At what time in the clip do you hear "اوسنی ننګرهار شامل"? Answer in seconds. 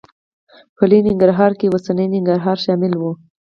1.69-2.93